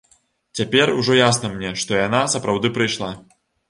Цяпер 0.59 0.93
ужо 1.03 1.19
ясна 1.19 1.53
мне, 1.59 1.77
што 1.85 2.03
яна 2.05 2.25
сапраўды 2.37 2.77
прыйшла. 2.81 3.17